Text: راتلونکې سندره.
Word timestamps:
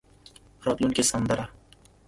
راتلونکې 0.65 1.03
سندره. 1.11 1.45